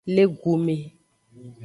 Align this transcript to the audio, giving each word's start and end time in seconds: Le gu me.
Le 0.13 0.25
gu 0.27 0.55
me. 0.65 0.75